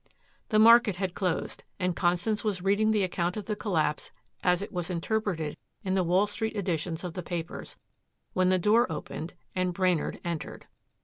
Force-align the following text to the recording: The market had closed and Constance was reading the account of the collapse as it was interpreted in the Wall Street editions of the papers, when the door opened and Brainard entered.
The 0.49 0.57
market 0.57 0.95
had 0.95 1.13
closed 1.13 1.63
and 1.79 1.95
Constance 1.95 2.43
was 2.43 2.63
reading 2.63 2.89
the 2.89 3.03
account 3.03 3.37
of 3.37 3.45
the 3.45 3.55
collapse 3.55 4.11
as 4.43 4.63
it 4.63 4.71
was 4.71 4.89
interpreted 4.89 5.55
in 5.83 5.93
the 5.93 6.03
Wall 6.03 6.25
Street 6.25 6.55
editions 6.55 7.03
of 7.03 7.13
the 7.13 7.21
papers, 7.21 7.75
when 8.33 8.49
the 8.49 8.57
door 8.57 8.91
opened 8.91 9.35
and 9.53 9.75
Brainard 9.75 10.19
entered. 10.23 10.65